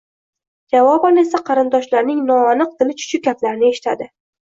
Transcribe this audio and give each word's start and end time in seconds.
javoban 0.75 1.19
esa 1.23 1.41
qarindoshlarining 1.49 2.23
noaniq 2.31 2.73
tili 2.79 2.97
chuchuk 3.03 3.25
gaplarini 3.29 3.71
eshitadi. 3.75 4.09